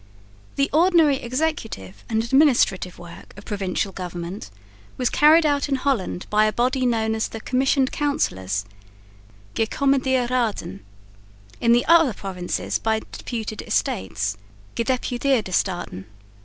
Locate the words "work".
2.97-3.35